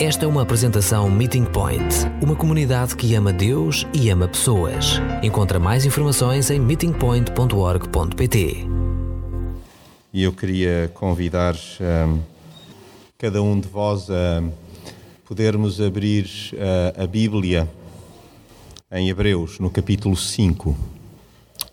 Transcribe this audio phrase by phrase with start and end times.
[0.00, 1.82] Esta é uma apresentação Meeting Point,
[2.22, 5.00] uma comunidade que ama Deus e ama pessoas.
[5.24, 8.64] Encontra mais informações em meetingpoint.org.pt.
[10.12, 12.20] E eu queria convidar um,
[13.18, 14.40] cada um de vós a
[15.24, 17.68] podermos abrir uh, a Bíblia
[18.92, 20.78] em Hebreus, no capítulo 5.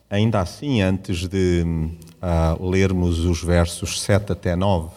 [0.09, 4.89] Ainda assim, antes de uh, lermos os versos 7 até 9,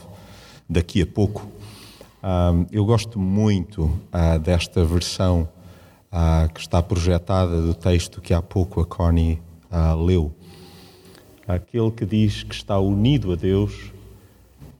[0.66, 1.57] daqui a pouco,
[2.22, 5.48] uh, eu gosto muito uh, desta versão
[6.54, 9.42] que está projetada do texto que há pouco a Connie
[10.06, 10.34] leu.
[11.46, 13.92] Aquele que diz que está unido a Deus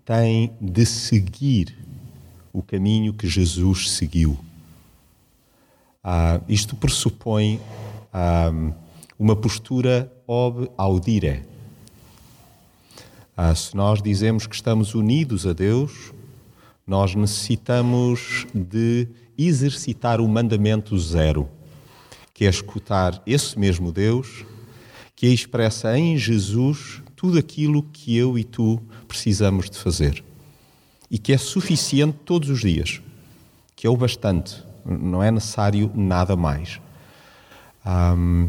[0.07, 1.77] tem de seguir
[2.51, 4.39] o caminho que Jesus seguiu.
[6.49, 7.61] isto pressupõe
[9.19, 11.43] uma postura ob audire.
[13.55, 16.11] Se nós dizemos que estamos unidos a Deus,
[16.89, 19.07] nós necessitamos de
[19.37, 21.47] exercitar o mandamento zero,
[22.33, 24.47] que é escutar esse mesmo Deus,
[25.15, 30.25] que expressa em Jesus tudo aquilo que eu e tu precisamos de fazer.
[31.11, 33.03] E que é suficiente todos os dias,
[33.77, 36.81] que é o bastante, não é necessário nada mais.
[37.85, 38.49] Um,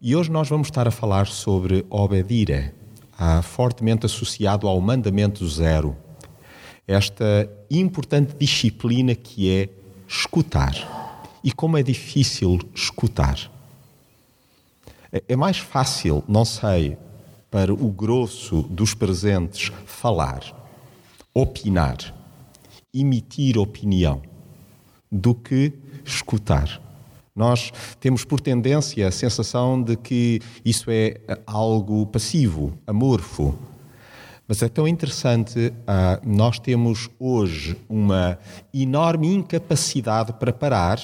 [0.00, 2.72] e hoje nós vamos estar a falar sobre obedire,
[3.18, 5.96] ah, fortemente associado ao mandamento zero.
[6.86, 9.68] Esta importante disciplina que é
[10.08, 10.74] escutar.
[11.42, 13.50] E como é difícil escutar.
[15.12, 16.96] É, é mais fácil, não sei,
[17.50, 20.42] para o grosso dos presentes falar,
[21.34, 21.98] opinar,
[22.94, 24.22] emitir opinião,
[25.10, 25.72] do que
[26.04, 26.80] escutar.
[27.34, 33.54] Nós temos por tendência a sensação de que isso é algo passivo, amorfo.
[34.52, 38.38] Mas é tão interessante, ah, nós temos hoje uma
[38.74, 41.00] enorme incapacidade para parar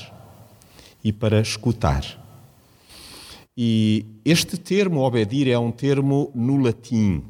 [1.03, 2.05] e para escutar.
[3.57, 7.25] E este termo obedir é um termo no latim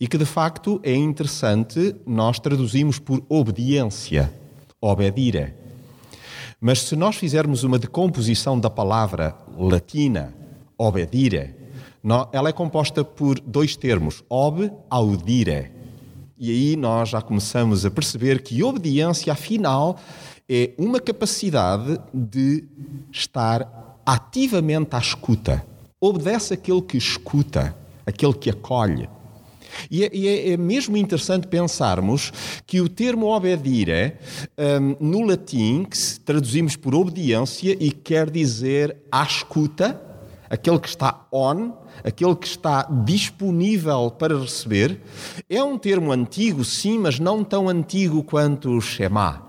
[0.00, 4.34] e que de facto é interessante nós traduzimos por obediência,
[4.80, 5.54] obedire.
[6.60, 10.34] Mas se nós fizermos uma decomposição da palavra latina
[10.76, 11.59] obedire,
[12.32, 15.70] ela é composta por dois termos, ob audire.
[16.38, 19.98] E aí nós já começamos a perceber que obediência, afinal,
[20.48, 22.64] é uma capacidade de
[23.12, 25.64] estar ativamente à escuta.
[26.00, 29.08] Obedece aquele que escuta, aquele que acolhe.
[29.90, 32.32] E é, é, é mesmo interessante pensarmos
[32.66, 34.16] que o termo obedire,
[34.58, 40.00] um, no latim, que traduzimos por obediência e quer dizer à escuta,
[40.48, 41.72] aquele que está on,
[42.04, 45.00] aquele que está disponível para receber,
[45.48, 49.42] é um termo antigo, sim, mas não tão antigo quanto o Shema,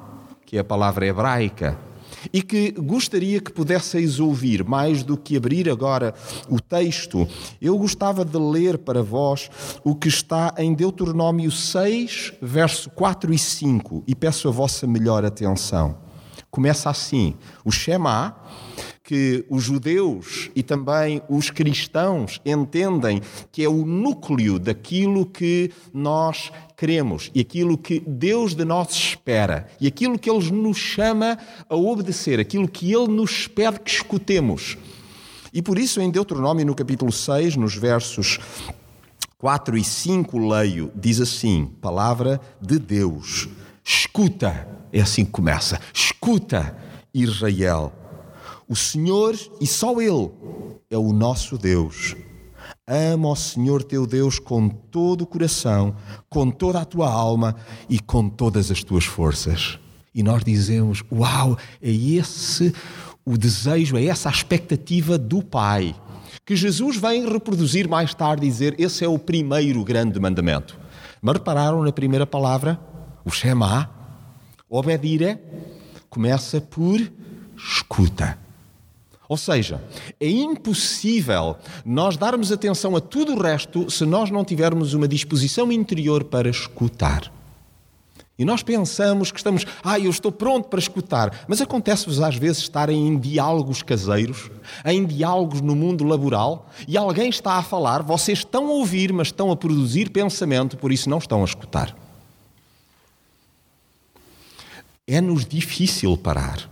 [0.45, 1.78] que é a palavra hebraica
[2.34, 6.13] e que gostaria que pudesseis ouvir, mais do que abrir agora
[6.50, 7.28] o texto,
[7.61, 9.50] eu gostava de ler para vós
[9.84, 15.25] o que está em Deuteronômio 6, verso 4 e 5, e peço a vossa melhor
[15.25, 15.97] atenção.
[16.50, 18.35] Começa assim: o Shema
[19.03, 26.51] que os judeus e também os cristãos entendem que é o núcleo daquilo que nós
[26.78, 31.75] queremos e aquilo que Deus de nós espera e aquilo que Ele nos chama a
[31.75, 34.78] obedecer, aquilo que Ele nos pede que escutemos.
[35.53, 38.40] E por isso, em Deuteronômio, no capítulo 6, nos versos
[39.38, 43.50] 4 e 5, leio, diz assim: Palavra de Deus,
[43.84, 46.78] escuta, é assim que começa, escuta,
[47.13, 47.91] Israel
[48.71, 50.31] o Senhor e só Ele
[50.89, 52.15] é o nosso Deus.
[52.87, 55.93] Ama o Senhor teu Deus com todo o coração,
[56.29, 57.57] com toda a tua alma
[57.89, 59.77] e com todas as tuas forças.
[60.15, 62.73] E nós dizemos: Uau, é esse
[63.25, 65.93] o desejo, é essa a expectativa do Pai.
[66.45, 70.79] Que Jesus vem reproduzir mais tarde, dizer: Esse é o primeiro grande mandamento.
[71.21, 72.79] Mas repararam na primeira palavra?
[73.25, 73.89] O Shema,
[74.69, 75.37] obedire,
[76.09, 77.01] começa por
[77.57, 78.40] escuta.
[79.31, 79.81] Ou seja,
[80.19, 81.55] é impossível
[81.85, 86.49] nós darmos atenção a tudo o resto se nós não tivermos uma disposição interior para
[86.49, 87.31] escutar.
[88.37, 92.63] E nós pensamos que estamos, ah, eu estou pronto para escutar, mas acontece-vos às vezes
[92.63, 94.51] estarem em diálogos caseiros,
[94.83, 99.29] em diálogos no mundo laboral, e alguém está a falar, vocês estão a ouvir, mas
[99.29, 101.95] estão a produzir pensamento, por isso não estão a escutar.
[105.07, 106.69] É-nos difícil parar.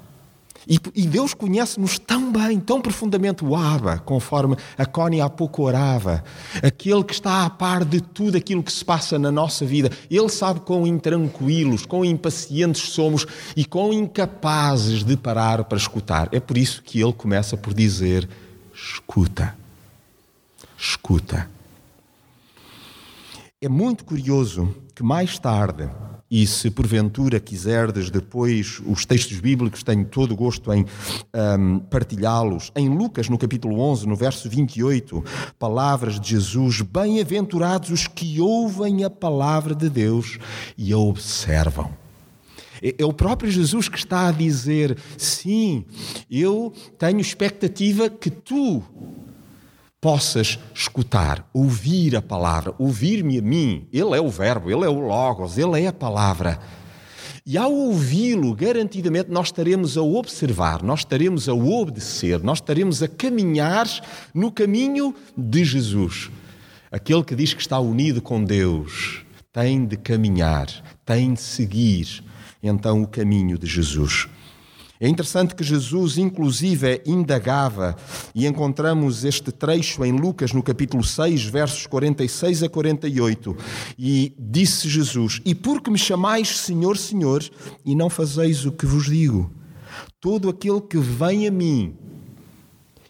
[0.70, 5.64] E, Deus conhece-nos tão tão bem, tão profundamente o Abba, conforme a Connie há pouco
[5.64, 6.24] orava,
[6.62, 9.92] aquele que está a par de tudo aquilo que se passa na nossa vida.
[10.10, 16.30] Ele sabe quão intranquilos, quão impacientes somos e quão incapazes de parar para escutar.
[16.32, 18.30] É por isso que ele começa por dizer:
[18.74, 19.56] escuta,
[20.78, 21.50] escuta.
[23.62, 25.90] É muito curioso que mais tarde,
[26.30, 30.86] e se porventura quiserdes depois os textos bíblicos, tenho todo o gosto em
[31.34, 32.72] um, partilhá-los.
[32.76, 35.24] Em Lucas, no capítulo 11, no verso 28,
[35.58, 40.38] palavras de Jesus: Bem-aventurados os que ouvem a palavra de Deus
[40.78, 41.92] e a observam.
[42.82, 45.86] É, é o próprio Jesus que está a dizer: sim,
[46.30, 48.84] eu tenho expectativa que tu
[50.02, 53.88] possas escutar, ouvir a palavra, ouvir-me a mim.
[53.92, 56.60] Ele é o Verbo, ele é o Logos, ele é a palavra.
[57.46, 63.08] E ao ouvi-lo, garantidamente nós estaremos a observar, nós estaremos a obedecer, nós estaremos a
[63.08, 63.88] caminhar
[64.34, 66.30] no caminho de Jesus.
[66.92, 70.68] Aquele que diz que está unido com Deus tem de caminhar,
[71.06, 72.24] tem de seguir
[72.62, 74.28] então o caminho de Jesus.
[75.02, 77.96] É interessante que Jesus, inclusive, indagava,
[78.36, 83.56] e encontramos este trecho em Lucas, no capítulo 6, versos 46 a 48.
[83.98, 87.42] E disse Jesus: E por que me chamais Senhor, Senhor,
[87.86, 89.50] e não fazeis o que vos digo?
[90.20, 91.96] Todo aquele que vem a mim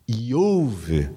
[0.08, 1.10] e ouve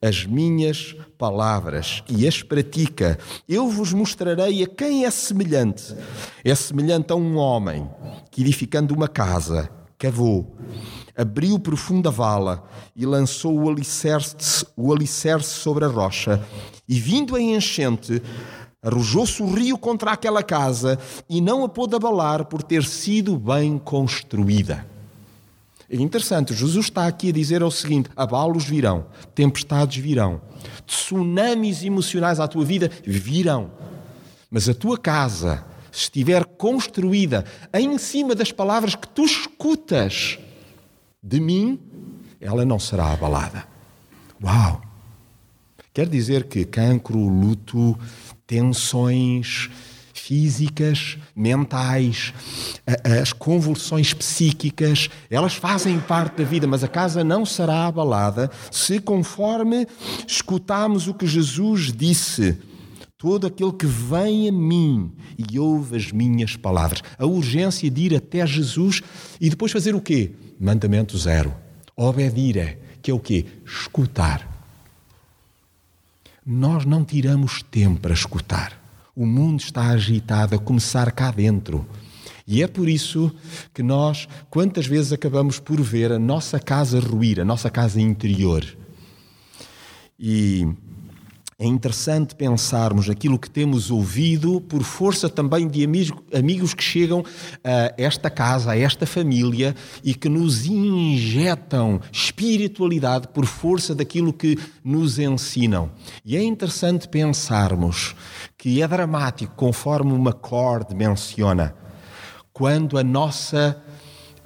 [0.00, 5.96] as minhas palavras e as pratica, eu vos mostrarei a quem é semelhante.
[6.44, 7.88] É semelhante a um homem
[8.30, 10.56] que, edificando uma casa, cavou,
[11.16, 16.44] abriu profunda vala e lançou o alicerce, o alicerce sobre a rocha.
[16.88, 18.20] E vindo em enchente,
[18.82, 20.98] arrojou-se o rio contra aquela casa
[21.30, 24.84] e não a pôde abalar por ter sido bem construída.
[25.88, 29.06] É interessante, Jesus está aqui a dizer o seguinte: abalos virão,
[29.36, 30.40] tempestades virão,
[30.84, 33.70] tsunamis emocionais à tua vida virão,
[34.50, 40.38] mas a tua casa, se estiver construída em cima das palavras que tu escutas
[41.22, 41.78] de mim,
[42.40, 43.64] ela não será abalada.
[44.42, 44.82] Uau!
[45.94, 47.96] Quer dizer que cancro, luto,
[48.46, 49.68] tensões
[50.14, 52.32] físicas, mentais,
[53.20, 59.00] as convulsões psíquicas, elas fazem parte da vida, mas a casa não será abalada se,
[59.00, 59.86] conforme
[60.26, 62.58] escutamos o que Jesus disse,
[63.22, 67.04] Todo aquele que vem a mim e ouve as minhas palavras.
[67.16, 69.00] A urgência de ir até Jesus
[69.40, 70.32] e depois fazer o quê?
[70.58, 71.54] Mandamento zero.
[71.96, 73.46] Obedire, que é o quê?
[73.64, 74.66] Escutar.
[76.44, 78.76] Nós não tiramos tempo para escutar.
[79.14, 81.86] O mundo está agitado a começar cá dentro.
[82.44, 83.30] E é por isso
[83.72, 88.66] que nós, quantas vezes acabamos por ver a nossa casa ruir, a nossa casa interior.
[90.18, 90.66] E
[91.62, 95.84] é interessante pensarmos aquilo que temos ouvido por força também de
[96.34, 97.24] amigos que chegam
[97.62, 104.58] a esta casa, a esta família e que nos injetam espiritualidade por força daquilo que
[104.82, 105.88] nos ensinam.
[106.24, 108.16] E é interessante pensarmos
[108.58, 111.76] que é dramático, conforme o McCord menciona,
[112.52, 113.80] quando a nossa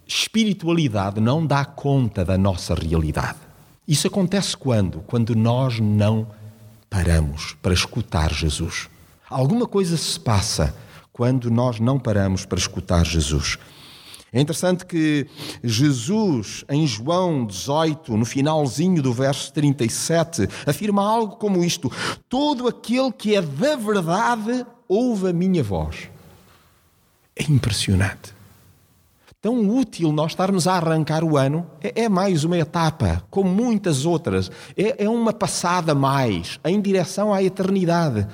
[0.07, 3.39] espiritualidade não dá conta da nossa realidade.
[3.89, 5.01] Isso acontece quando?
[5.07, 6.27] Quando nós não
[6.97, 8.89] paramos para escutar Jesus.
[9.29, 10.75] Alguma coisa se passa
[11.13, 13.59] quando nós não paramos para escutar Jesus.
[14.33, 15.27] É interessante que
[15.63, 21.93] Jesus, em João 18, no finalzinho do verso 37, afirma algo como isto:
[22.31, 26.09] Todo aquele que é da verdade ouve a minha voz.
[27.37, 28.36] É impressionante
[29.41, 31.67] tão útil nós estarmos a arrancar o ano.
[31.83, 34.51] É, é mais uma etapa, como muitas outras.
[34.77, 38.27] É, é, uma passada mais em direção à eternidade.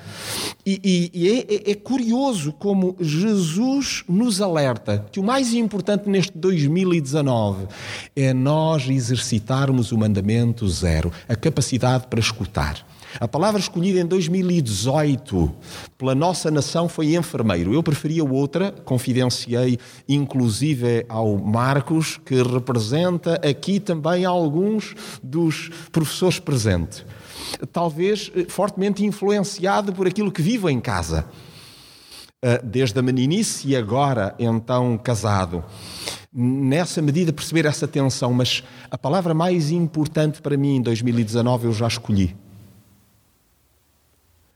[0.65, 6.09] E, e, e é, é, é curioso como Jesus nos alerta que o mais importante
[6.09, 7.67] neste 2019
[8.15, 12.85] é nós exercitarmos o mandamento zero, a capacidade para escutar.
[13.19, 15.51] A palavra escolhida em 2018
[15.97, 17.73] pela nossa nação foi enfermeiro.
[17.73, 19.77] Eu preferia outra, confidenciei
[20.09, 27.05] inclusive ao Marcos, que representa aqui também alguns dos professores presentes.
[27.71, 31.25] Talvez eh, fortemente influenciado por aquilo que vivo em casa.
[32.41, 35.63] Eh, desde a meninice e agora, então, casado
[36.35, 41.73] nessa medida perceber essa tensão, mas a palavra mais importante para mim em 2019 eu
[41.73, 42.35] já escolhi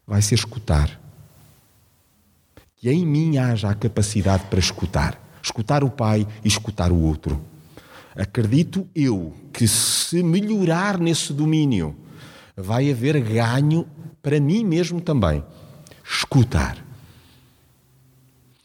[0.07, 0.99] vai ser escutar.
[2.77, 5.21] Que em mim haja a capacidade para escutar.
[5.43, 7.41] Escutar o Pai e escutar o outro.
[8.15, 11.95] Acredito eu que se melhorar nesse domínio,
[12.55, 13.85] vai haver ganho
[14.21, 15.43] para mim mesmo também.
[16.03, 16.83] Escutar.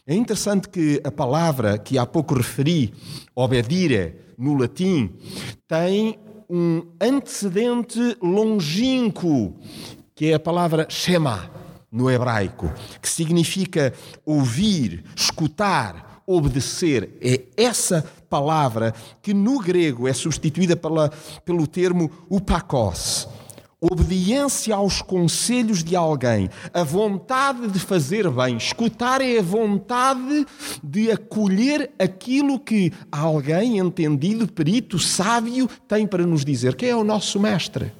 [0.05, 2.93] É interessante que a palavra que há pouco referi,
[3.35, 5.11] obedire, no latim,
[5.67, 6.19] tem
[6.49, 9.55] um antecedente longínquo,
[10.23, 11.51] que é a palavra shema,
[11.91, 13.91] no hebraico, que significa
[14.25, 17.17] ouvir, escutar, obedecer.
[17.21, 21.11] É essa palavra que no grego é substituída pela,
[21.43, 23.27] pelo termo upakos
[23.81, 28.55] obediência aos conselhos de alguém, a vontade de fazer bem.
[28.55, 30.47] Escutar é a vontade
[30.81, 36.75] de acolher aquilo que alguém entendido, perito, sábio tem para nos dizer.
[36.77, 37.91] Quem é o nosso mestre?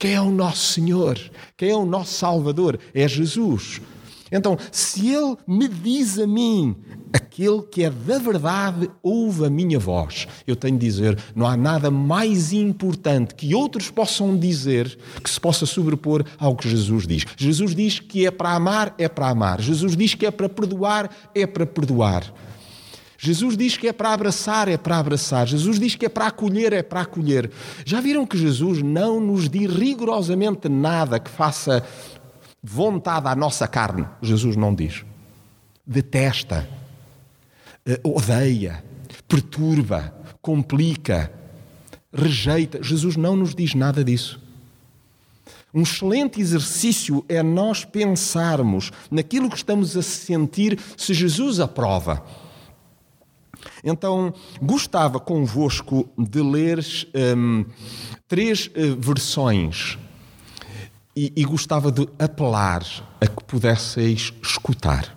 [0.00, 1.20] Quem é o nosso Senhor?
[1.58, 2.80] Quem é o nosso Salvador?
[2.94, 3.82] É Jesus.
[4.32, 6.74] Então, se Ele me diz a mim,
[7.12, 11.54] aquele que é da verdade ouve a minha voz, eu tenho de dizer, não há
[11.54, 17.26] nada mais importante que outros possam dizer que se possa sobrepor ao que Jesus diz.
[17.36, 19.60] Jesus diz que é para amar, é para amar.
[19.60, 22.32] Jesus diz que é para perdoar, é para perdoar.
[23.22, 25.46] Jesus diz que é para abraçar, é para abraçar.
[25.46, 27.50] Jesus diz que é para acolher, é para acolher.
[27.84, 31.84] Já viram que Jesus não nos diz rigorosamente nada que faça
[32.62, 34.06] vontade à nossa carne.
[34.22, 35.04] Jesus não diz.
[35.86, 36.66] Detesta,
[37.84, 38.82] eh, odeia,
[39.28, 41.30] perturba, complica,
[42.10, 42.82] rejeita.
[42.82, 44.40] Jesus não nos diz nada disso.
[45.74, 52.24] Um excelente exercício é nós pensarmos naquilo que estamos a sentir se Jesus aprova.
[53.82, 56.84] Então, gostava convosco de ler
[57.36, 57.64] hum,
[58.28, 59.98] três uh, versões
[61.16, 62.84] e, e gostava de apelar
[63.20, 65.16] a que pudesseis escutar.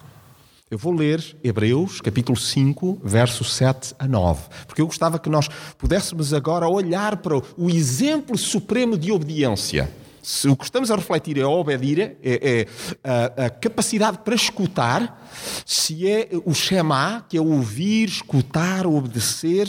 [0.72, 5.48] Eu vou ler Hebreus, capítulo 5, versos 7 a 9, porque eu gostava que nós
[5.77, 9.89] pudéssemos agora olhar para o exemplo supremo de obediência
[10.23, 12.67] se o que estamos a refletir é obedir, é, é
[13.03, 15.29] a, a, capacidade para escutar,
[15.65, 19.67] se é o Shema, que é ouvir, escutar, obedecer,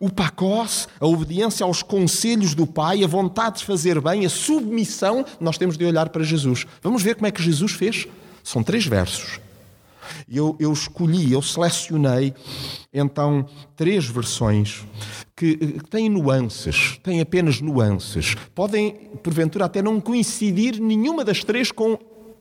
[0.00, 5.24] o Pacos, a obediência aos conselhos do Pai, a vontade de fazer bem, a submissão,
[5.38, 6.66] nós temos de olhar para Jesus.
[6.82, 8.08] Vamos ver como é que Jesus fez?
[8.42, 9.43] São três versos.
[10.28, 12.34] Eu, eu escolhi, eu selecionei
[12.92, 13.46] então
[13.76, 14.84] três versões
[15.36, 18.34] que, que têm nuances, têm apenas nuances.
[18.54, 18.92] Podem,
[19.22, 21.98] porventura, até não coincidir nenhuma das três com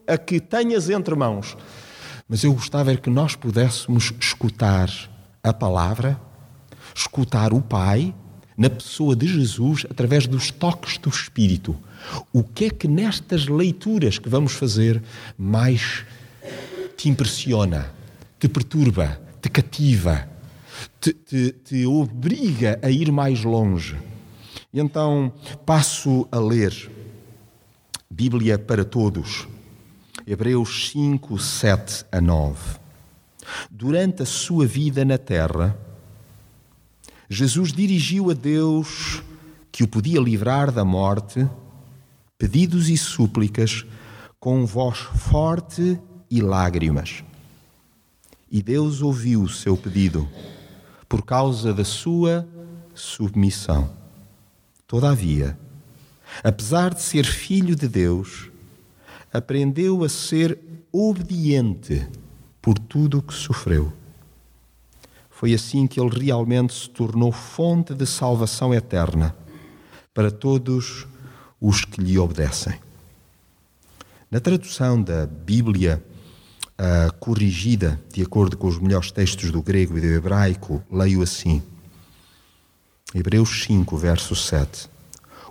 [0.08, 1.58] a que tenhas entre mãos.
[2.28, 4.90] Mas eu gostava é que nós pudéssemos escutar
[5.44, 6.20] a palavra,
[6.96, 8.14] escutar o Pai,
[8.58, 11.76] na pessoa de Jesus, através dos toques do Espírito.
[12.32, 15.02] O que é que nestas leituras que vamos fazer
[15.38, 16.06] mais
[16.96, 17.92] te impressiona,
[18.40, 20.28] te perturba, te cativa,
[21.00, 23.98] te, te, te obriga a ir mais longe.
[24.74, 25.32] E então
[25.66, 26.92] passo a ler
[28.10, 29.48] Bíblia para Todos,
[30.26, 32.80] Hebreus 5, 7 a 9.
[33.70, 35.78] Durante a sua vida na terra,
[37.30, 39.22] Jesus dirigiu a Deus,
[39.72, 41.48] que o podia livrar da morte,
[42.38, 43.86] pedidos e súplicas
[44.40, 46.00] com voz forte
[46.34, 47.24] e lágrimas.
[48.52, 50.28] E Deus ouviu o seu pedido
[51.08, 52.48] por causa da sua
[52.96, 53.88] submissão.
[54.88, 55.56] Todavia,
[56.44, 58.50] apesar de ser filho de Deus,
[59.32, 60.58] aprendeu a ser
[60.92, 62.08] obediente
[62.60, 63.94] por tudo o que sofreu.
[65.30, 69.36] Foi assim que ele realmente se tornou fonte de salvação eterna
[70.12, 71.06] para todos
[71.62, 72.74] os que lhe obedecem.
[74.32, 76.04] Na tradução da Bíblia
[76.84, 81.64] uh, corrigida de acordo com os melhores textos do grego e do hebraico, leio assim.
[83.16, 84.90] Hebreus 5, verso 7.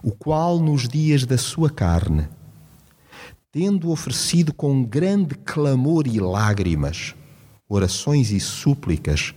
[0.02, 2.28] O qual nos dias da sua carne,
[3.50, 7.14] tendo oferecido com grande clamor e lágrimas,
[7.68, 9.34] orações e súplicas,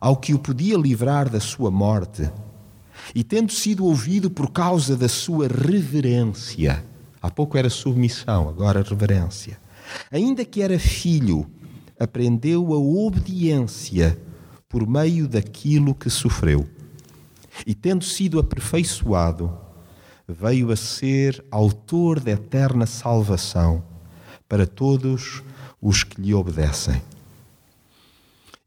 [0.00, 2.30] ao que o podia livrar da sua morte,
[3.14, 6.84] e tendo sido ouvido por causa da sua reverência,
[7.20, 9.58] há pouco era submissão, agora reverência,
[10.10, 11.50] Ainda que era filho,
[11.98, 14.18] aprendeu a obediência
[14.68, 16.68] por meio daquilo que sofreu.
[17.66, 19.56] E tendo sido aperfeiçoado,
[20.28, 23.82] veio a ser autor da eterna salvação
[24.48, 25.42] para todos
[25.80, 27.00] os que lhe obedecem.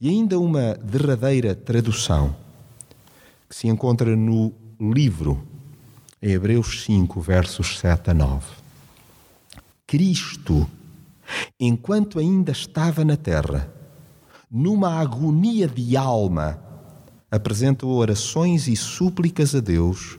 [0.02, 2.36] E ainda uma derradeira tradução
[3.50, 5.46] que se encontra no livro,
[6.22, 8.46] em Hebreus 5, versos 7 a 9.
[9.86, 10.70] Cristo
[11.60, 13.74] enquanto ainda estava na terra,
[14.50, 16.60] numa agonia de alma,
[17.30, 20.18] apresentou orações e súplicas a Deus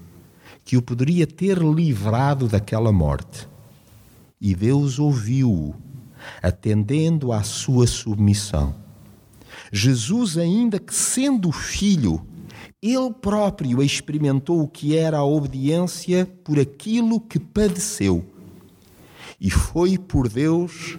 [0.64, 3.48] que o poderia ter livrado daquela morte.
[4.40, 5.74] E Deus ouviu-o,
[6.42, 8.74] atendendo à sua submissão.
[9.72, 12.24] Jesus, ainda que sendo filho,
[12.80, 18.24] ele próprio experimentou o que era a obediência por aquilo que padeceu.
[19.40, 20.98] E foi por Deus,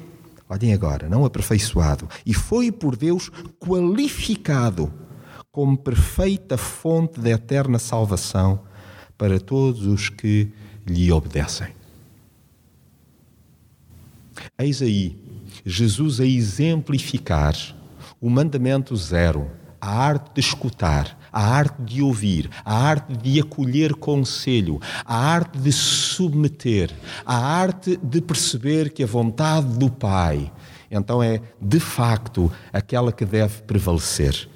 [0.49, 3.29] olhem agora, não aperfeiçoado, e foi por Deus
[3.59, 4.91] qualificado
[5.51, 8.63] como perfeita fonte da eterna salvação
[9.17, 10.51] para todos os que
[10.87, 11.67] lhe obedecem.
[14.57, 15.21] Eis aí
[15.63, 17.55] Jesus a exemplificar
[18.19, 23.93] o mandamento zero, a arte de escutar, a arte de ouvir, a arte de acolher
[23.93, 26.91] conselho, a arte de submeter,
[27.25, 30.51] a arte de perceber que a vontade do Pai
[30.91, 34.49] então é de facto aquela que deve prevalecer.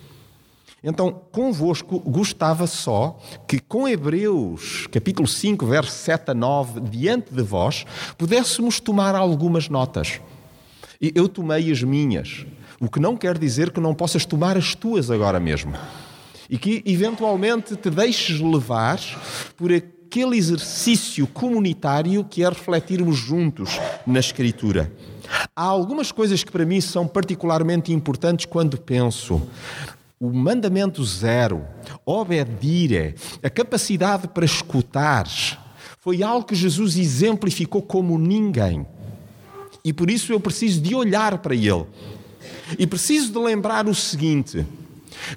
[0.84, 3.18] Então, convosco gostava só
[3.48, 7.86] que com Hebreus, capítulo 5, verso 7 a 9, diante de vós,
[8.18, 10.22] pudéssemos tomar algumas notas.
[11.02, 12.46] E eu tomei as minhas,
[12.80, 15.74] o que não quer dizer que não possas tomar as tuas agora mesmo.
[16.50, 19.00] E que eventualmente te deixes levar
[19.58, 24.92] por aquele exercício comunitário que é refletirmos juntos na Escritura.
[25.56, 29.42] Há algumas coisas que para mim são particularmente importantes quando penso
[30.20, 31.66] o mandamento zero,
[32.06, 35.28] obedire, a capacidade para escutar,
[36.00, 38.86] foi algo que Jesus exemplificou como ninguém.
[39.84, 41.86] E por isso eu preciso de olhar para ele.
[42.80, 44.66] E preciso de lembrar o seguinte: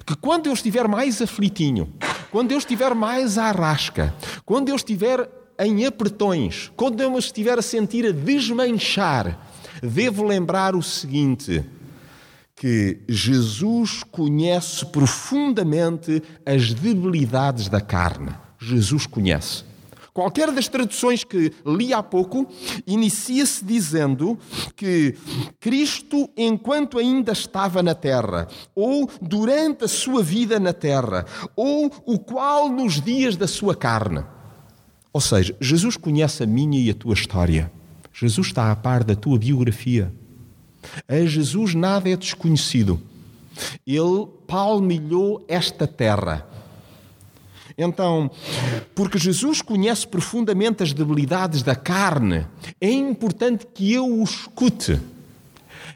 [0.05, 1.93] que quando eu estiver mais aflitinho,
[2.31, 4.13] quando eu estiver mais à rasca,
[4.45, 9.39] quando eu estiver em apertões, quando eu me estiver a sentir a desmanchar,
[9.81, 11.63] devo lembrar o seguinte:
[12.55, 18.31] que Jesus conhece profundamente as debilidades da carne.
[18.59, 19.68] Jesus conhece.
[20.19, 22.45] Qualquer das traduções que li há pouco
[22.85, 24.37] inicia-se dizendo
[24.75, 25.15] que
[25.61, 32.19] Cristo, enquanto ainda estava na terra, ou durante a sua vida na terra, ou o
[32.19, 34.25] qual nos dias da sua carne.
[35.13, 37.71] Ou seja, Jesus conhece a minha e a tua história.
[38.11, 40.13] Jesus está a par da tua biografia.
[41.07, 43.01] A Jesus nada é desconhecido.
[43.87, 46.45] Ele palmilhou esta terra.
[47.81, 48.29] Então,
[48.93, 52.45] porque Jesus conhece profundamente as debilidades da carne,
[52.81, 54.99] é importante que eu o escute.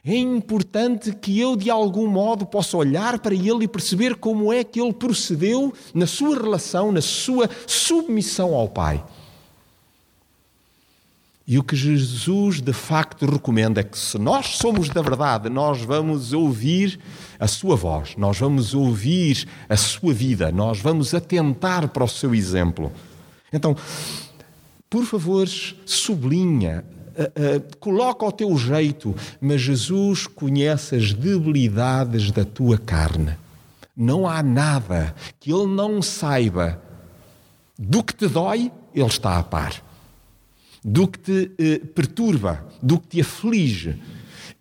[0.06, 4.64] É importante que eu, de algum modo, possa olhar para ele e perceber como é
[4.64, 9.04] que ele procedeu na sua relação, na sua submissão ao Pai.
[11.46, 15.82] E o que Jesus de facto recomenda é que, se nós somos da verdade, nós
[15.82, 16.98] vamos ouvir
[17.38, 22.34] a sua voz, nós vamos ouvir a sua vida, nós vamos atentar para o seu
[22.34, 22.94] exemplo.
[23.52, 23.76] Então,
[24.90, 25.46] por favor,
[25.86, 33.36] sublinha, uh, uh, coloca ao teu jeito, mas Jesus conhece as debilidades da tua carne.
[33.96, 36.82] Não há nada que Ele não saiba.
[37.78, 39.83] Do que te dói, Ele está a par
[40.84, 44.00] do que te eh, perturba, do que te aflige.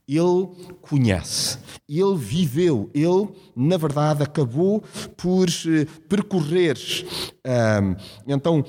[0.07, 0.49] Ele
[0.83, 1.59] conhece,
[1.89, 4.83] ele viveu, ele, na verdade, acabou
[5.17, 6.77] por eh, percorrer
[8.27, 8.65] então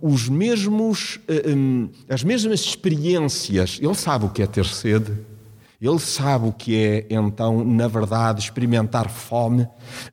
[0.00, 1.18] os mesmos,
[1.56, 3.78] um, as mesmas experiências.
[3.80, 5.12] Ele sabe o que é ter sede,
[5.82, 9.66] ele sabe o que é, então, na verdade, experimentar fome.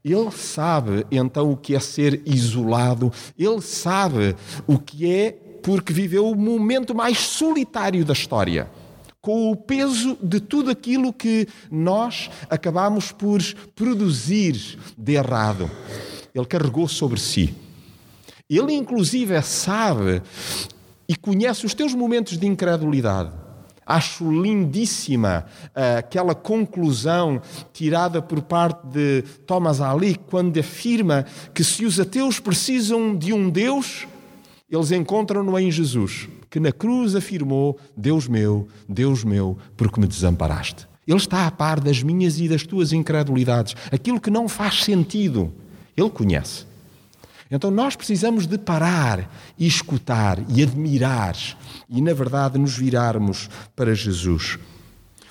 [0.03, 3.13] Ele sabe, então, o que é ser isolado.
[3.37, 8.69] Ele sabe o que é porque viveu o momento mais solitário da história,
[9.21, 13.41] com o peso de tudo aquilo que nós acabamos por
[13.75, 15.69] produzir de errado.
[16.33, 17.53] Ele carregou sobre si.
[18.49, 20.21] Ele, inclusive, sabe
[21.07, 23.31] e conhece os teus momentos de incredulidade.
[23.85, 27.41] Acho lindíssima uh, aquela conclusão
[27.73, 33.49] tirada por parte de Thomas Ali, quando afirma que se os ateus precisam de um
[33.49, 34.07] Deus,
[34.69, 40.87] eles encontram-no em Jesus, que na cruz afirmou: Deus meu, Deus meu, porque me desamparaste.
[41.07, 45.51] Ele está a par das minhas e das tuas incredulidades, aquilo que não faz sentido.
[45.97, 46.69] Ele conhece.
[47.49, 49.27] Então nós precisamos de parar
[49.57, 51.35] e escutar e admirar
[51.89, 54.59] e, na verdade, nos virarmos para Jesus.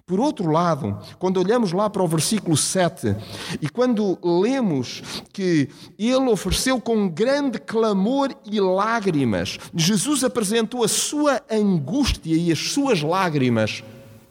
[0.09, 3.15] Por outro lado, quando olhamos lá para o versículo 7
[3.61, 5.03] e quando lemos
[5.35, 5.69] que
[5.99, 13.03] ele ofereceu com grande clamor e lágrimas, Jesus apresentou a sua angústia e as suas
[13.03, 13.85] lágrimas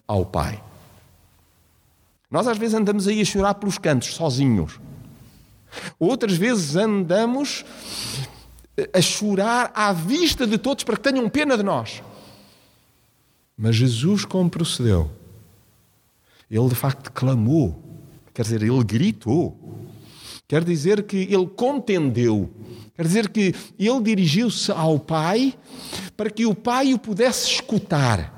[0.08, 0.64] ao Pai.
[2.32, 4.80] Nós às vezes andamos aí a chorar pelos cantos, sozinhos.
[6.00, 7.64] Outras vezes andamos
[8.92, 12.02] a chorar à vista de todos para que tenham pena de nós.
[13.56, 15.12] Mas Jesus, como procedeu?
[16.50, 17.84] Ele de facto clamou,
[18.34, 19.58] quer dizer, ele gritou.
[20.48, 22.50] Quer dizer que ele contendeu.
[22.96, 25.54] Quer dizer que ele dirigiu-se ao Pai
[26.16, 28.34] para que o Pai o pudesse escutar.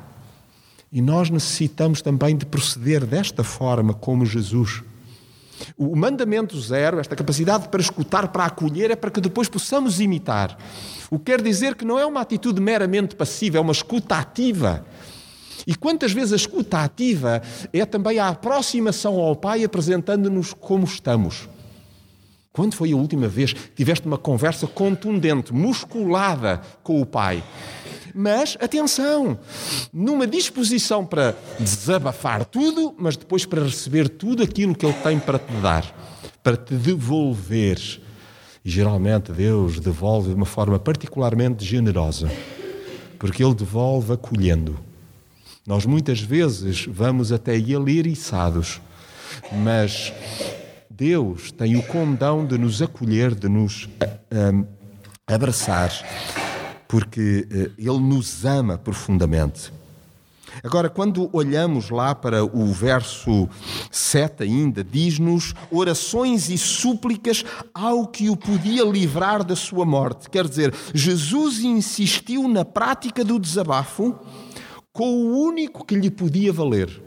[0.91, 4.81] E nós necessitamos também de proceder desta forma como Jesus.
[5.77, 10.57] O mandamento zero, esta capacidade para escutar, para acolher, é para que depois possamos imitar.
[11.11, 14.85] O que quer dizer que não é uma atitude meramente passiva, é uma escuta ativa.
[15.65, 17.41] E quantas vezes a escuta ativa
[17.71, 21.47] é também a aproximação ao Pai apresentando-nos como estamos.
[22.51, 27.43] Quando foi a última vez que tiveste uma conversa contundente, musculada com o Pai?
[28.13, 29.37] Mas, atenção,
[29.93, 35.37] numa disposição para desabafar tudo, mas depois para receber tudo aquilo que Ele tem para
[35.37, 35.85] te dar,
[36.41, 37.79] para te devolver.
[38.65, 42.29] E geralmente Deus devolve de uma forma particularmente generosa,
[43.19, 44.88] porque Ele devolve acolhendo.
[45.69, 48.81] Nós muitas vezes vamos até Ele eriçados,
[49.51, 50.11] mas
[50.89, 54.67] Deus tem o condão de nos acolher, de nos uh,
[55.27, 55.91] abraçar
[56.87, 59.71] porque eh, Ele nos ama profundamente.
[60.63, 63.47] Agora, quando olhamos lá para o verso
[63.91, 70.31] 7 ainda, diz-nos orações e súplicas ao que o podia livrar da sua morte.
[70.31, 74.15] Quer dizer, Jesus insistiu na prática do desabafo
[74.91, 77.01] com o único que lhe podia valer.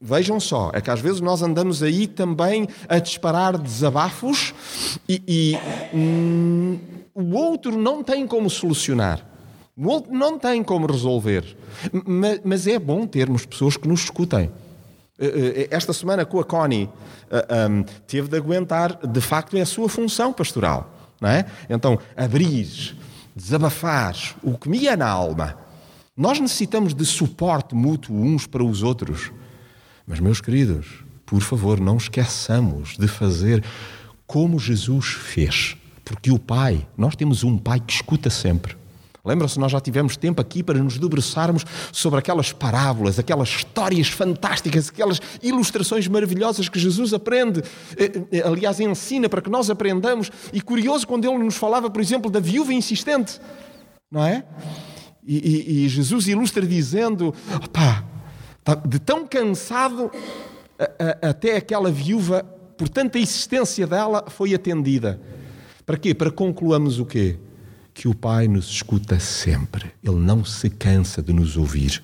[0.00, 4.54] Vejam só, é que às vezes nós andamos aí também a disparar desabafos
[5.08, 6.78] e, e hum,
[7.14, 9.26] o outro não tem como solucionar.
[9.76, 11.56] O outro não tem como resolver.
[12.44, 14.50] Mas é bom termos pessoas que nos escutem.
[15.18, 16.88] Eh, eh, esta semana com a Connie
[17.30, 20.90] eh, teve de aguentar, de facto, é a sua função pastoral.
[21.20, 21.46] Não é?
[21.70, 22.96] Então, abrir,
[23.34, 25.56] desabafar o que me ia na alma.
[26.22, 29.32] Nós necessitamos de suporte mútuo uns para os outros.
[30.06, 33.64] Mas, meus queridos, por favor, não esqueçamos de fazer
[34.24, 35.76] como Jesus fez.
[36.04, 38.76] Porque o Pai, nós temos um Pai que escuta sempre.
[39.24, 44.90] Lembram-se, nós já tivemos tempo aqui para nos debruçarmos sobre aquelas parábolas, aquelas histórias fantásticas,
[44.90, 47.64] aquelas ilustrações maravilhosas que Jesus aprende,
[47.96, 50.30] eh, eh, aliás, ensina para que nós aprendamos.
[50.52, 53.40] E curioso quando ele nos falava, por exemplo, da viúva insistente,
[54.08, 54.44] não é?
[55.26, 58.04] E, e, e Jesus ilustra dizendo: opá,
[58.64, 60.10] tá de tão cansado,
[60.78, 62.42] a, a, até aquela viúva,
[62.76, 65.20] por tanta insistência dela, foi atendida.
[65.86, 66.14] Para quê?
[66.14, 67.38] Para concluamos o quê?
[67.94, 69.92] Que o Pai nos escuta sempre.
[70.02, 72.02] Ele não se cansa de nos ouvir.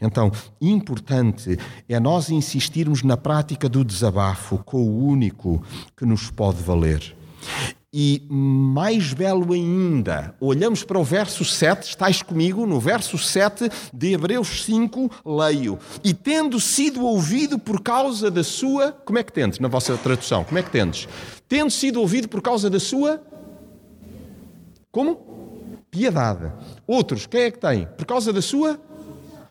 [0.00, 0.30] Então,
[0.60, 5.62] importante é nós insistirmos na prática do desabafo com o único
[5.96, 7.16] que nos pode valer.
[7.92, 14.12] E mais belo ainda, olhamos para o verso 7, estáis comigo, no verso 7 de
[14.12, 15.78] Hebreus 5, leio.
[16.02, 18.92] E tendo sido ouvido por causa da sua.
[18.92, 20.44] Como é que tendes na vossa tradução?
[20.44, 21.08] Como é que tendes?
[21.48, 23.22] Tendo sido ouvido por causa da sua.
[24.90, 25.84] Como?
[25.90, 26.52] Piedade.
[26.86, 27.86] Outros, quem é que tem?
[27.96, 28.78] Por causa da sua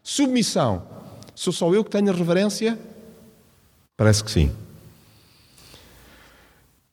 [0.03, 0.83] submissão.
[1.33, 2.77] Sou só eu que tenho reverência?
[3.97, 4.64] Parece que sim.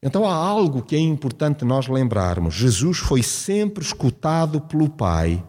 [0.05, 2.53] Então há algo que é importante nós lembrarmos.
[2.55, 5.41] Jesus foi sempre escutado pelo Pai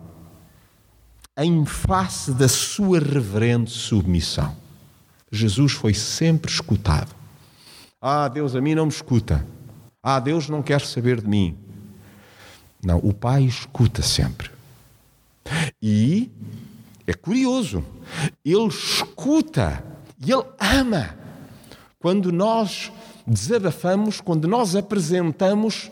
[1.37, 4.55] em face da sua reverente submissão.
[5.29, 7.12] Jesus foi sempre escutado.
[8.01, 9.45] Ah, Deus a mim não me escuta.
[10.01, 11.59] Ah, Deus não quer saber de mim.
[12.81, 14.53] Não, o Pai escuta sempre.
[15.83, 16.31] E
[17.09, 17.85] é curioso,
[18.45, 19.83] Ele escuta
[20.25, 21.17] e Ele ama
[21.99, 22.93] quando nós
[23.27, 25.91] desabafamos, quando nós apresentamos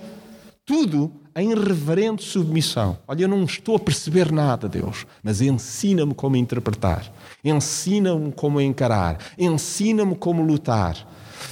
[0.65, 2.99] tudo em reverente submissão.
[3.09, 7.11] Olha, eu não estou a perceber nada, Deus, mas ensina-me como interpretar,
[7.43, 11.09] ensina-me como encarar, ensina-me como lutar.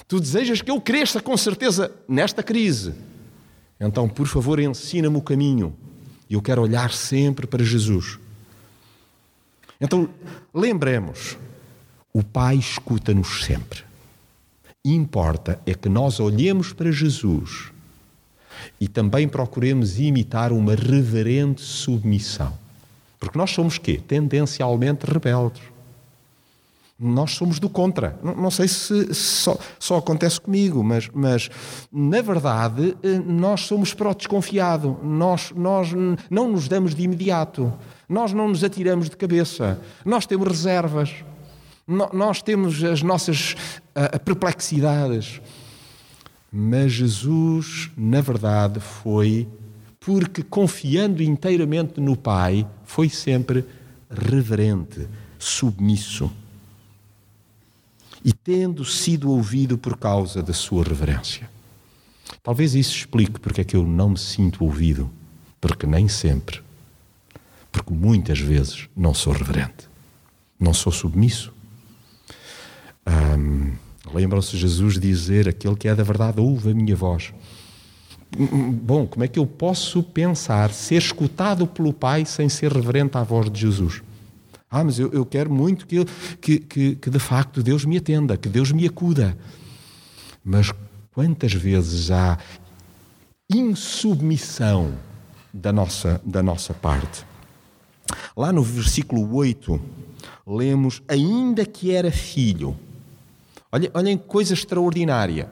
[0.07, 2.95] Tu desejas que eu cresça com certeza nesta crise.
[3.81, 5.75] Então, por favor, ensina-me o caminho.
[6.29, 8.19] Eu quero olhar sempre para Jesus.
[9.81, 10.09] Então,
[10.55, 11.39] lembremos,
[12.13, 13.90] o Pai escuta-nos sempre
[14.85, 17.71] importa é que nós olhemos para Jesus
[18.81, 22.53] e também procuremos imitar uma reverente submissão.
[23.19, 24.01] Porque nós somos quê?
[24.07, 25.63] Tendencialmente rebeldes.
[26.99, 28.19] Nós somos do contra.
[28.23, 31.51] Não, sei se só, só, acontece comigo, mas, mas
[31.91, 34.99] na verdade eh, nós somos para o desconfiado.
[35.03, 35.93] Nós, nós
[36.31, 37.73] não nos damos de imediato.
[38.07, 39.81] Nós não nos atiramos de cabeça.
[40.05, 41.25] Nós temos reservas
[42.13, 43.57] nós temos as nossas
[43.95, 45.41] uh, perplexidades.
[46.53, 49.47] Mas Jesus, na verdade, foi
[50.01, 53.65] porque, confiando inteiramente no Pai, foi sempre
[54.11, 55.07] reverente,
[55.39, 56.31] submisso.
[58.25, 61.49] E tendo sido ouvido por causa da sua reverência.
[62.43, 65.11] Talvez isso explique porque é que eu não me sinto ouvido,
[65.61, 66.63] porque nem sempre,
[67.71, 69.89] porque muitas vezes não sou reverente,
[70.59, 71.53] não sou submisso.
[73.11, 73.73] Um,
[74.13, 77.33] Lembram-se Jesus dizer: Aquele que é da verdade ouve a minha voz.
[78.83, 83.25] Bom, como é que eu posso pensar ser escutado pelo Pai sem ser reverente à
[83.25, 84.03] voz de Jesus?
[84.71, 86.05] Ah, mas eu, eu quero muito que,
[86.41, 89.37] que, que, que de facto Deus me atenda, que Deus me acuda.
[90.45, 90.73] Mas
[91.13, 92.39] quantas vezes há
[93.53, 94.95] insubmissão
[95.53, 97.27] da nossa, da nossa parte?
[98.37, 99.81] Lá no versículo 8,
[100.47, 102.77] lemos: Ainda que era filho.
[103.73, 105.49] Olhem, olhem coisa extraordinária.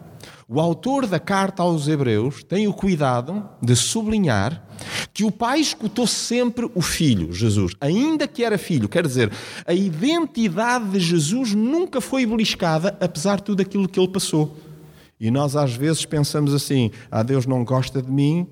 [0.48, 4.66] O autor da carta aos Hebreus tem o cuidado de sublinhar
[5.12, 8.88] que o pai escutou sempre o filho, Jesus, ainda que era filho.
[8.88, 9.30] Quer dizer,
[9.66, 14.56] a identidade de Jesus nunca foi beliscada, apesar de tudo aquilo que ele passou.
[15.20, 18.46] E nós às vezes pensamos assim: ah, Deus não gosta de mim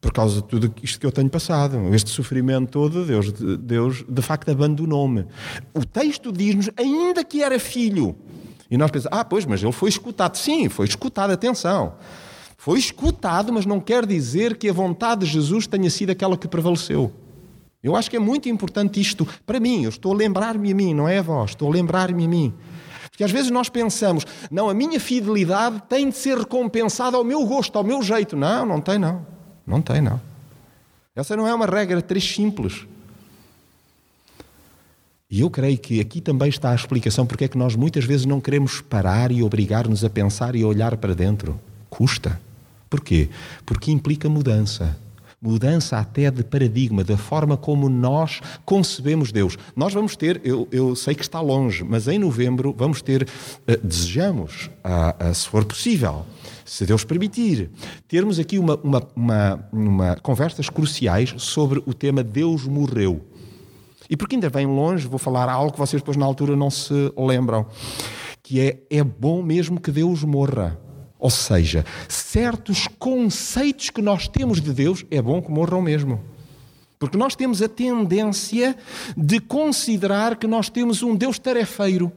[0.00, 4.22] por causa de tudo isto que eu tenho passado, este sofrimento todo, Deus, Deus de
[4.22, 5.26] facto abandonou-me.
[5.74, 8.16] O texto diz-nos, ainda que era filho.
[8.70, 10.36] E nós pensamos, ah, pois, mas ele foi escutado.
[10.36, 11.94] Sim, foi escutado, atenção.
[12.56, 16.46] Foi escutado, mas não quer dizer que a vontade de Jesus tenha sido aquela que
[16.46, 17.12] prevaleceu.
[17.82, 19.84] Eu acho que é muito importante isto para mim.
[19.84, 22.54] Eu estou a lembrar-me a mim, não é a vós, estou a lembrar-me a mim.
[23.10, 27.44] Porque às vezes nós pensamos, não, a minha fidelidade tem de ser recompensada ao meu
[27.46, 28.36] gosto, ao meu jeito.
[28.36, 29.26] Não, não tem, não.
[29.66, 30.20] Não tem, não.
[31.16, 32.86] Essa não é uma regra três simples.
[35.30, 38.26] E eu creio que aqui também está a explicação porque é que nós muitas vezes
[38.26, 41.58] não queremos parar e obrigar-nos a pensar e a olhar para dentro.
[41.88, 42.40] Custa.
[42.88, 43.28] Porquê?
[43.64, 44.98] Porque implica mudança.
[45.40, 49.56] Mudança até de paradigma, da forma como nós concebemos Deus.
[49.74, 53.86] Nós vamos ter, eu, eu sei que está longe, mas em novembro vamos ter, uh,
[53.86, 56.26] desejamos, uh, uh, se for possível,
[56.64, 57.70] se Deus permitir,
[58.06, 63.24] termos aqui uma, uma, uma, uma conversas cruciais sobre o tema Deus morreu.
[64.10, 66.92] E porque ainda vem longe, vou falar algo que vocês depois na altura não se
[67.16, 67.64] lembram,
[68.42, 70.76] que é é bom mesmo que Deus morra.
[71.16, 76.20] Ou seja, certos conceitos que nós temos de Deus é bom que morram mesmo.
[76.98, 78.76] Porque nós temos a tendência
[79.16, 82.10] de considerar que nós temos um Deus tarefeiro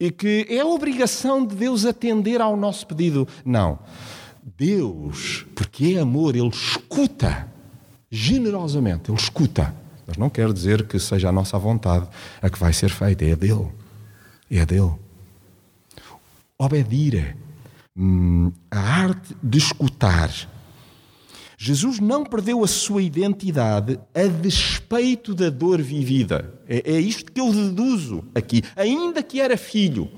[0.00, 3.28] e que é obrigação de Deus atender ao nosso pedido.
[3.44, 3.78] Não.
[4.56, 7.52] Deus, porque é amor, Ele escuta
[8.10, 9.83] generosamente, Ele escuta.
[10.06, 12.08] Mas não quer dizer que seja a nossa vontade
[12.40, 13.68] a que vai ser feita, é a dele.
[14.50, 14.92] É a dele.
[16.58, 17.36] Obedir,
[17.96, 20.30] hum, a arte de escutar.
[21.56, 26.52] Jesus não perdeu a sua identidade a despeito da dor vivida.
[26.68, 28.62] É, é isto que eu deduzo aqui.
[28.76, 30.10] Ainda que era filho,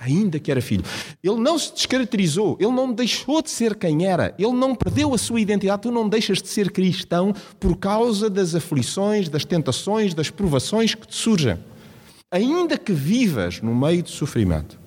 [0.00, 0.82] ainda que era filho.
[1.22, 5.18] Ele não se descaracterizou, ele não deixou de ser quem era, ele não perdeu a
[5.18, 5.82] sua identidade.
[5.82, 11.06] Tu não deixas de ser cristão por causa das aflições, das tentações, das provações que
[11.06, 11.58] te surgem.
[12.30, 14.78] Ainda que vivas no meio de sofrimento,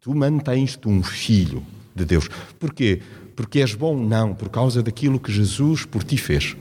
[0.00, 1.62] tu mantens-te um filho
[1.94, 2.28] de Deus.
[2.58, 3.00] Porquê?
[3.34, 3.96] Porque és bom?
[3.96, 6.56] Não, por causa daquilo que Jesus por ti fez.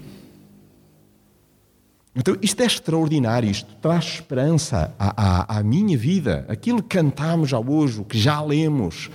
[2.16, 6.46] Então, isto é extraordinário, isto traz esperança à, à, à minha vida.
[6.50, 9.10] Aquilo que cantamos já hoje, o que já lemos,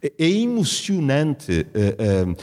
[0.00, 2.36] é, é emocionante uh, uh,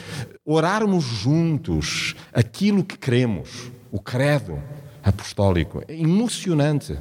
[0.44, 4.58] orarmos juntos aquilo que cremos, o credo
[5.02, 5.82] apostólico.
[5.88, 6.96] É emocionante.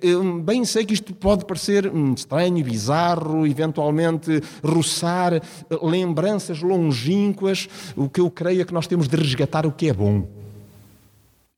[0.00, 5.42] Eu bem sei que isto pode parecer hum, estranho, bizarro, eventualmente roçar
[5.82, 7.68] lembranças longínquas.
[7.96, 10.43] O que eu creio é que nós temos de resgatar o que é bom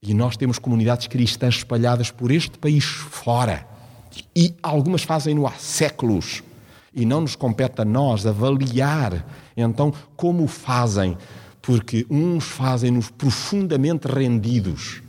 [0.07, 3.67] e nós temos comunidades cristãs espalhadas por este país fora.
[4.35, 6.45] E algumas fazem-no há séculos.
[6.95, 11.19] E não nos compete a nós avaliar, então, como fazem.
[11.61, 15.03] Porque uns fazem-nos profundamente rendidos,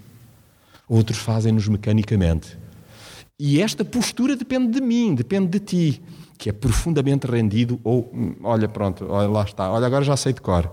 [0.89, 2.57] outros fazem-nos mecanicamente.
[3.39, 6.01] E esta postura depende de mim, depende de ti,
[6.39, 10.33] que é profundamente rendido, ou, hum, olha, pronto, olha, lá está, olha, agora já sei
[10.33, 10.71] de cor.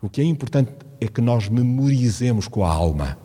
[0.00, 3.18] O que é importante é que nós memorizemos com a alma,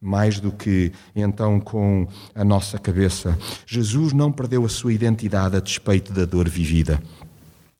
[0.00, 3.38] mais do que então com a nossa cabeça.
[3.66, 7.00] Jesus não perdeu a sua identidade a despeito da dor vivida.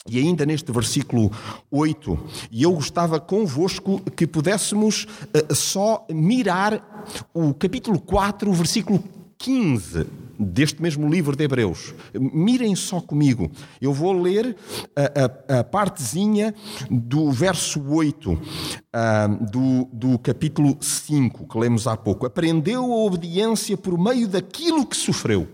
[0.07, 1.33] E ainda neste versículo
[1.71, 2.19] 8,
[2.51, 9.03] e eu gostava convosco que pudéssemos uh, só mirar o capítulo 4, o versículo
[9.39, 11.95] 15 deste mesmo livro de Hebreus.
[12.15, 13.51] Mirem só comigo.
[13.81, 14.57] Eu vou ler
[14.97, 16.55] a, a, a partezinha
[16.91, 18.39] do verso 8 uh,
[18.93, 22.27] ah, do, do capítulo 5, que lemos há pouco.
[22.27, 25.49] Aprendeu a obediência por meio daquilo que sofreu.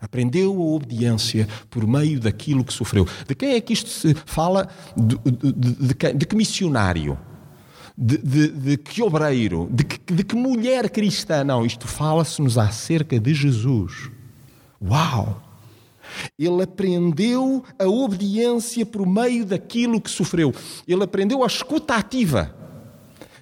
[0.00, 3.06] Aprendeu a obediência por meio daquilo que sofreu.
[3.28, 4.68] De quem é que isto se fala?
[4.96, 7.18] De, de, de, de que missionário?
[8.02, 9.68] De, de, de, que obreiro?
[9.70, 11.44] De que, de que mulher cristã?
[11.44, 14.10] Não, isto fala-se-nos acerca de Jesus.
[14.82, 15.42] Uau!
[16.38, 20.54] Ele aprendeu a obediência por meio daquilo que sofreu.
[20.88, 22.54] Ele aprendeu a escuta ativa.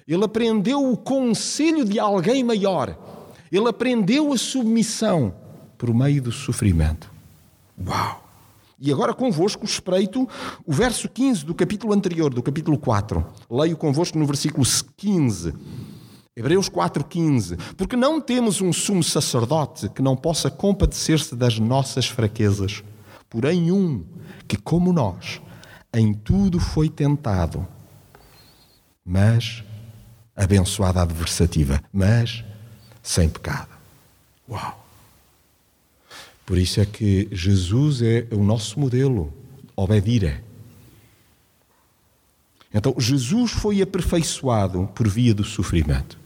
[0.05, 2.97] Ele aprendeu o conselho de alguém maior.
[3.49, 5.33] Ele aprendeu a submissão
[5.77, 7.09] por meio do sofrimento.
[7.87, 8.28] Uau!
[8.81, 10.27] E agora convosco espreito
[10.65, 13.25] o verso 15 do capítulo anterior, do capítulo 4.
[13.49, 14.65] Leio convosco no versículo
[14.95, 15.53] 15.
[16.35, 17.59] Hebreus 4,15.
[17.75, 22.81] Porque não temos um sumo sacerdote que não possa compadecer-se das nossas fraquezas,
[23.29, 24.05] porém um
[24.47, 25.41] que, como nós,
[25.93, 27.67] em tudo foi tentado,
[29.03, 29.63] mas
[30.33, 32.45] abençoada adversativa, mas
[33.03, 33.69] sem pecado.
[34.49, 34.78] Uau!
[36.49, 39.31] Por isso é que Jesus é o nosso modelo,
[39.75, 40.43] obedire.
[42.73, 46.17] Então, Jesus foi aperfeiçoado por via do sofrimento.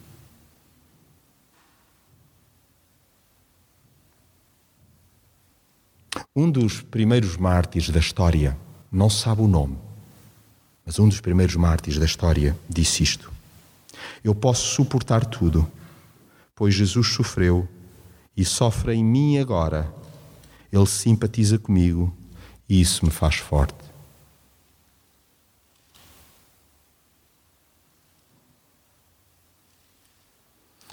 [6.34, 8.58] Um dos primeiros mártires da história,
[8.90, 9.78] não sabe o nome,
[10.86, 13.30] mas um dos primeiros mártires da história disse isto:
[14.24, 15.70] Eu posso suportar tudo,
[16.56, 17.68] pois Jesus sofreu
[18.38, 20.02] e sofre em mim agora
[20.74, 22.12] ele simpatiza comigo
[22.68, 23.76] e isso me faz forte.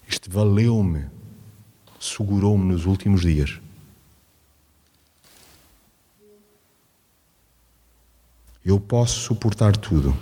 [0.06, 1.06] Isto valeu-me,
[1.98, 3.58] segurou-me nos últimos dias.
[8.62, 10.14] Eu posso suportar tudo.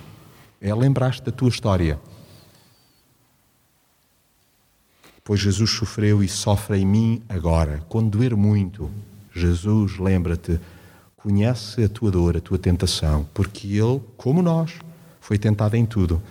[0.60, 2.00] É lembrar-te da tua história.
[5.24, 8.88] Pois Jesus sofreu e sofre em mim agora, quando doer muito.
[9.38, 10.58] Jesus, lembra-te,
[11.16, 14.72] conhece a tua dor, a tua tentação, porque Ele, como nós,
[15.20, 16.22] foi tentado em tudo,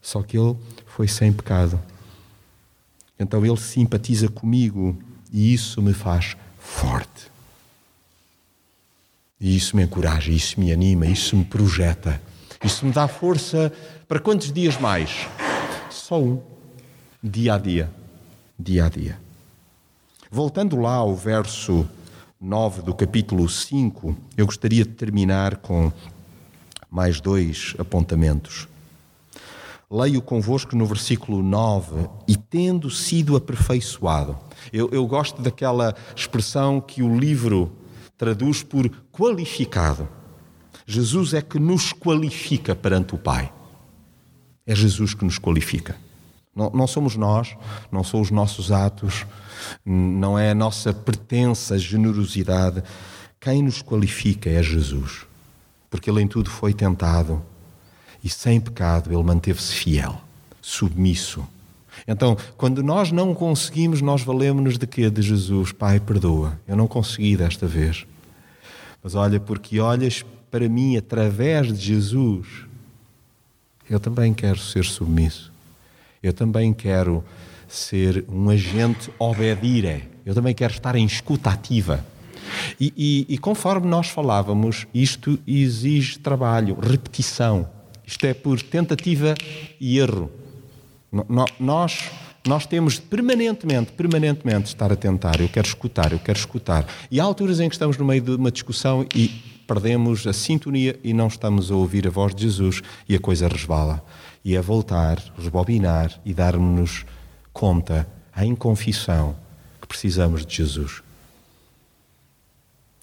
[0.00, 1.80] só que Ele foi sem pecado.
[3.18, 4.96] Então Ele simpatiza comigo
[5.32, 7.30] e isso me faz forte.
[9.40, 12.20] E isso me encoraja, isso me anima, isso me projeta,
[12.62, 13.72] isso me dá força
[14.06, 15.26] para quantos dias mais?
[15.90, 16.40] Só um.
[17.22, 17.90] Dia a dia.
[18.58, 19.18] Dia a dia.
[20.30, 21.88] Voltando lá ao verso
[22.44, 25.92] 9 do capítulo 5, eu gostaria de terminar com
[26.90, 28.66] mais dois apontamentos.
[29.88, 34.36] Leio convosco no versículo 9, e tendo sido aperfeiçoado.
[34.72, 37.70] Eu, eu gosto daquela expressão que o livro
[38.18, 40.08] traduz por qualificado.
[40.84, 43.52] Jesus é que nos qualifica perante o Pai.
[44.66, 45.96] É Jesus que nos qualifica.
[46.54, 47.56] Não, não somos nós,
[47.90, 49.24] não são os nossos atos,
[49.84, 52.82] não é a nossa pertença, generosidade.
[53.40, 55.26] Quem nos qualifica é Jesus,
[55.90, 57.42] porque Ele em tudo foi tentado
[58.22, 60.20] e sem pecado Ele manteve-se fiel,
[60.60, 61.46] submisso.
[62.06, 65.08] Então, quando nós não conseguimos, nós valemos-nos de quê?
[65.10, 65.72] De Jesus.
[65.72, 68.06] Pai, perdoa, eu não consegui desta vez.
[69.02, 72.46] Mas olha, porque olhas para mim através de Jesus,
[73.88, 75.51] eu também quero ser submisso.
[76.22, 77.24] Eu também quero
[77.66, 80.04] ser um agente obedire.
[80.24, 82.04] Eu também quero estar em escuta ativa.
[82.78, 87.68] E, e, e, conforme nós falávamos, isto exige trabalho, repetição.
[88.06, 89.34] Isto é por tentativa
[89.80, 90.30] e erro.
[91.10, 92.10] No, nós,
[92.46, 95.40] nós temos permanentemente, permanentemente estar a tentar.
[95.40, 96.86] Eu quero escutar, eu quero escutar.
[97.10, 100.98] E há alturas em que estamos no meio de uma discussão e perdemos a sintonia
[101.02, 104.04] e não estamos a ouvir a voz de Jesus e a coisa resvala
[104.44, 107.04] e é voltar, rebobinar e dar-nos
[107.52, 109.36] conta, em confissão,
[109.80, 111.02] que precisamos de Jesus.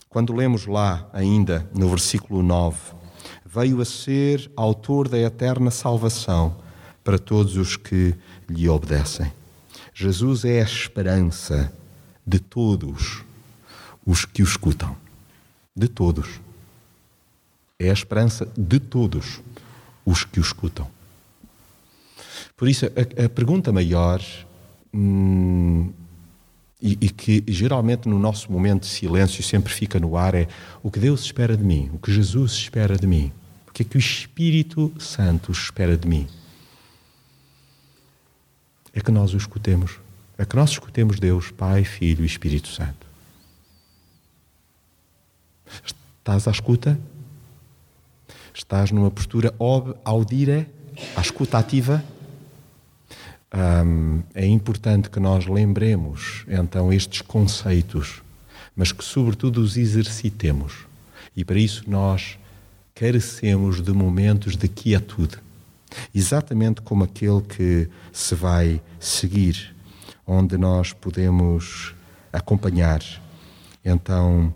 [0.10, 2.78] Quando lemos lá, ainda no versículo 9,
[3.45, 6.58] veio a ser autor da eterna salvação
[7.04, 8.15] para todos os que
[8.50, 9.32] lhe obedecem.
[9.93, 11.72] Jesus é a esperança
[12.26, 13.24] de todos
[14.05, 14.95] os que o escutam.
[15.76, 16.41] De todos.
[17.80, 19.41] É a esperança de todos
[20.05, 20.88] os que o escutam.
[22.57, 24.21] Por isso, a, a pergunta maior,
[24.93, 25.93] hum,
[26.82, 30.47] e, e, que geralmente no nosso momento de silêncio sempre fica no ar, é
[30.82, 33.32] o que Deus espera de mim, o que Jesus espera de mim,
[33.67, 36.27] o que é que o Espírito Santo espera de mim.
[38.93, 39.99] É que nós o escutemos,
[40.38, 43.07] a que nós escutemos Deus, Pai, Filho e Espírito Santo.
[45.86, 46.99] Estás à escuta?
[48.60, 50.68] Estás numa postura ob, audire,
[51.16, 52.03] à escuta ativa?
[53.55, 58.22] Um, é importante que nós lembremos então estes conceitos,
[58.76, 60.86] mas que sobretudo os exercitemos.
[61.38, 62.38] E para isso nós
[62.93, 65.38] carecemos de momentos de quietude,
[66.14, 69.74] exatamente como aquele que se vai seguir,
[70.28, 71.95] onde nós podemos
[72.32, 73.01] acompanhar
[73.86, 74.53] então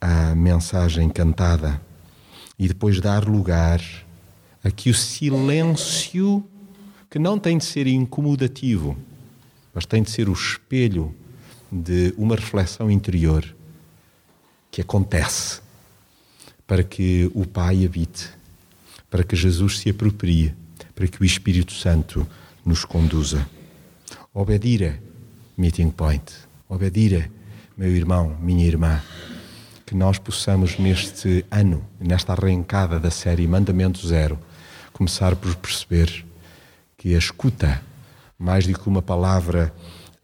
[0.00, 1.80] a mensagem cantada
[2.58, 3.80] e depois dar lugar
[4.62, 6.44] a que o silêncio
[7.10, 8.96] que não tem de ser incomodativo,
[9.72, 11.14] mas tem de ser o espelho
[11.70, 13.44] de uma reflexão interior
[14.70, 15.60] que acontece
[16.66, 18.28] para que o Pai habite,
[19.08, 20.54] para que Jesus se aproprie,
[20.94, 22.26] para que o Espírito Santo
[22.64, 23.48] nos conduza.
[24.34, 25.00] Obedire,
[25.56, 26.30] meeting point.
[26.68, 27.30] Obedire,
[27.76, 29.00] meu irmão, minha irmã
[29.88, 34.38] que nós possamos, neste ano, nesta arrancada da série Mandamento Zero,
[34.92, 36.26] começar por perceber
[36.94, 37.80] que a escuta,
[38.38, 39.72] mais do que uma palavra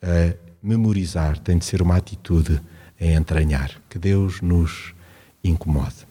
[0.02, 2.60] a memorizar, tem de ser uma atitude
[3.00, 3.70] a entranhar.
[3.88, 4.92] Que Deus nos
[5.42, 6.06] incomode.